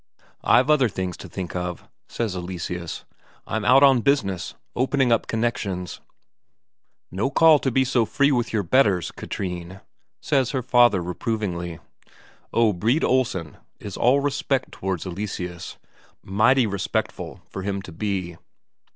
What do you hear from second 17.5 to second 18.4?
him to be.